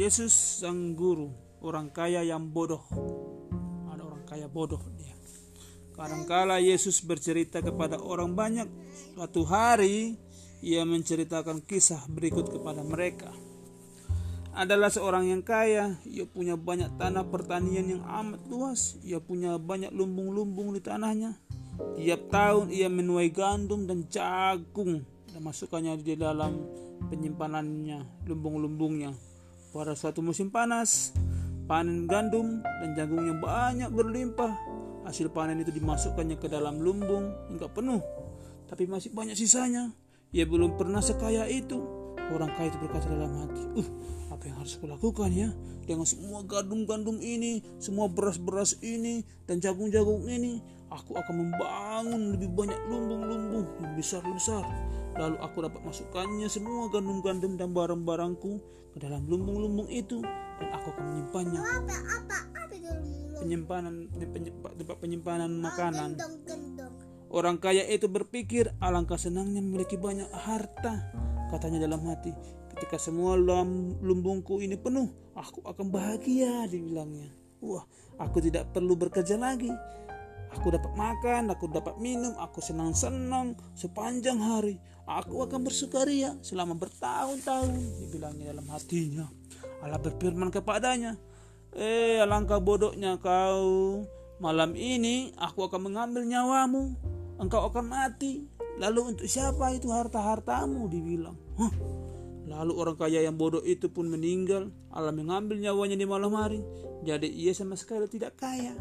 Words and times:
Yesus 0.00 0.32
sang 0.32 0.96
guru, 0.96 1.28
orang 1.60 1.92
kaya 1.92 2.24
yang 2.24 2.48
bodoh. 2.48 2.80
Ada 3.84 4.00
orang 4.00 4.24
kaya 4.24 4.48
bodoh 4.48 4.80
dia. 4.96 5.12
Kadangkala 5.92 6.56
Yesus 6.56 7.04
bercerita 7.04 7.60
kepada 7.60 8.00
orang 8.00 8.32
banyak. 8.32 8.64
Suatu 9.12 9.44
hari 9.44 10.16
ia 10.64 10.88
menceritakan 10.88 11.60
kisah 11.68 12.08
berikut 12.08 12.48
kepada 12.48 12.80
mereka. 12.80 13.28
Adalah 14.56 14.88
seorang 14.88 15.28
yang 15.28 15.44
kaya, 15.44 16.00
ia 16.08 16.24
punya 16.24 16.56
banyak 16.56 16.96
tanah 16.96 17.28
pertanian 17.28 18.00
yang 18.00 18.02
amat 18.24 18.40
luas, 18.48 18.96
ia 19.04 19.20
punya 19.20 19.60
banyak 19.60 19.92
lumbung-lumbung 19.92 20.72
di 20.72 20.80
tanahnya. 20.80 21.36
Tiap 22.00 22.32
tahun 22.32 22.72
ia 22.72 22.88
menuai 22.88 23.28
gandum 23.28 23.84
dan 23.84 24.08
jagung 24.08 25.04
dan 25.28 25.40
masukkannya 25.44 26.00
di 26.00 26.16
dalam 26.16 26.56
penyimpanannya, 27.12 28.24
lumbung-lumbungnya. 28.24 29.28
Pada 29.70 29.94
suatu 29.94 30.18
musim 30.18 30.50
panas, 30.50 31.14
panen 31.70 32.10
gandum 32.10 32.58
dan 32.62 32.98
jagung 32.98 33.22
yang 33.22 33.38
banyak 33.38 33.90
berlimpah 33.94 34.80
Hasil 35.00 35.32
panen 35.32 35.58
itu 35.64 35.72
dimasukkannya 35.72 36.36
ke 36.36 36.46
dalam 36.46 36.78
lumbung 36.78 37.32
hingga 37.48 37.72
penuh, 37.72 38.04
tapi 38.68 38.84
masih 38.84 39.16
banyak 39.16 39.32
sisanya. 39.32 39.96
Ia 40.30 40.44
belum 40.44 40.76
pernah 40.76 41.00
sekaya 41.00 41.48
itu. 41.48 41.80
Orang 42.30 42.54
kaya 42.54 42.70
itu 42.70 42.78
berkata 42.78 43.10
dalam 43.10 43.32
hati, 43.42 43.62
"Uh, 43.74 43.88
apa 44.30 44.46
yang 44.46 44.62
harus 44.62 44.78
kulakukan 44.78 45.34
ya? 45.34 45.50
Dengan 45.82 46.06
semua 46.06 46.46
gandum-gandum 46.46 47.18
ini, 47.18 47.64
semua 47.82 48.06
beras-beras 48.06 48.78
ini, 48.86 49.26
dan 49.50 49.58
jagung-jagung 49.58 50.30
ini, 50.30 50.62
aku 50.94 51.18
akan 51.18 51.34
membangun 51.34 52.38
lebih 52.38 52.54
banyak 52.54 52.78
lumbung-lumbung 52.86 53.66
yang 53.82 53.92
besar-besar. 53.98 54.62
Lalu 55.18 55.36
aku 55.42 55.56
dapat 55.66 55.80
masukkannya 55.82 56.48
semua 56.50 56.90
gandum-gandum 56.92 57.58
dan 57.58 57.74
barang-barangku 57.74 58.52
ke 58.94 58.98
dalam 58.98 59.26
lumbung-lumbung 59.26 59.90
itu, 59.90 60.22
dan 60.60 60.68
aku 60.74 60.94
akan 60.94 61.04
menyimpannya." 61.14 61.60
Apa 61.60 61.96
apa 62.18 62.38
penyimpanan 63.40 64.12
tempat 64.76 64.96
penyimpanan 65.00 65.50
makanan. 65.64 66.14
Gendong 66.14 66.36
gendong. 66.44 66.94
Orang 67.30 67.56
kaya 67.56 67.86
itu 67.88 68.10
berpikir 68.10 68.68
alangkah 68.82 69.16
senangnya 69.16 69.64
memiliki 69.64 69.96
banyak 69.96 70.28
harta. 70.28 71.08
Katanya 71.48 71.86
dalam 71.86 72.02
hati, 72.06 72.30
ketika 72.74 72.98
semua 72.98 73.34
lumbungku 74.02 74.62
ini 74.62 74.78
penuh, 74.78 75.10
aku 75.34 75.62
akan 75.66 75.90
bahagia, 75.90 76.66
dibilangnya. 76.70 77.30
Wah, 77.62 77.82
aku 78.18 78.38
tidak 78.38 78.70
perlu 78.70 78.94
bekerja 78.94 79.34
lagi. 79.34 79.70
Aku 80.58 80.74
dapat 80.74 80.92
makan, 80.98 81.54
aku 81.54 81.70
dapat 81.70 81.94
minum, 82.02 82.34
aku 82.38 82.58
senang-senang 82.58 83.54
sepanjang 83.78 84.42
hari. 84.42 84.82
Aku 85.06 85.42
akan 85.42 85.66
bersukaria 85.66 86.34
selama 86.42 86.74
bertahun-tahun, 86.78 87.70
dibilangnya 88.02 88.54
dalam 88.54 88.66
hatinya. 88.70 89.26
Allah 89.82 89.98
berfirman 89.98 90.50
kepadanya, 90.50 91.18
Eh, 91.70 92.18
alangkah 92.18 92.58
bodohnya 92.58 93.14
kau. 93.22 94.02
Malam 94.42 94.74
ini 94.74 95.30
aku 95.38 95.70
akan 95.70 95.86
mengambil 95.86 96.26
nyawamu. 96.26 96.98
Engkau 97.38 97.70
akan 97.70 97.86
mati. 97.86 98.42
Lalu 98.82 99.14
untuk 99.14 99.28
siapa 99.30 99.70
itu 99.76 99.86
harta-hartamu? 99.92 100.90
Dibilang. 100.90 101.36
Hah? 101.60 101.72
Lalu 102.50 102.72
orang 102.74 102.96
kaya 102.98 103.22
yang 103.22 103.38
bodoh 103.38 103.62
itu 103.62 103.86
pun 103.86 104.10
meninggal. 104.10 104.74
Allah 104.90 105.14
mengambil 105.14 105.62
nyawanya 105.62 105.94
di 105.94 106.02
malam 106.02 106.34
hari. 106.34 106.58
Jadi 107.06 107.30
ia 107.30 107.54
sama 107.54 107.78
sekali 107.78 108.10
tidak 108.10 108.42
kaya. 108.42 108.74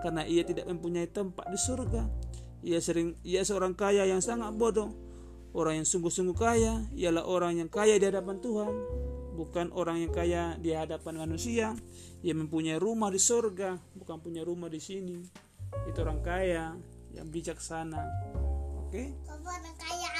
Karena 0.00 0.24
ia 0.24 0.40
tidak 0.40 0.64
mempunyai 0.64 1.04
tempat 1.04 1.44
di 1.52 1.60
surga. 1.60 2.08
Ia 2.64 2.80
sering 2.80 3.20
ia 3.20 3.44
seorang 3.44 3.76
kaya 3.76 4.08
yang 4.08 4.24
sangat 4.24 4.56
bodoh. 4.56 4.96
Orang 5.52 5.82
yang 5.82 5.86
sungguh-sungguh 5.86 6.36
kaya 6.38 6.88
ialah 6.96 7.28
orang 7.28 7.60
yang 7.60 7.68
kaya 7.68 8.00
di 8.00 8.08
hadapan 8.08 8.40
Tuhan 8.40 8.72
bukan 9.40 9.72
orang 9.72 10.04
yang 10.04 10.12
kaya 10.12 10.42
di 10.60 10.76
hadapan 10.76 11.24
manusia 11.24 11.72
ia 12.20 12.34
mempunyai 12.36 12.76
rumah 12.76 13.08
di 13.08 13.16
sorga 13.16 13.72
bukan 13.96 14.20
punya 14.20 14.44
rumah 14.44 14.68
di 14.68 14.76
sini 14.76 15.16
itu 15.88 15.98
orang 16.04 16.20
kaya 16.20 16.76
yang 17.16 17.26
bijaksana 17.32 18.04
oke 18.84 19.02
kaya 19.80 20.19